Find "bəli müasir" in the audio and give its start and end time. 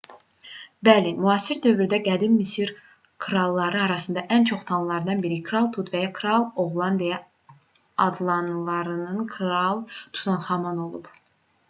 0.87-1.59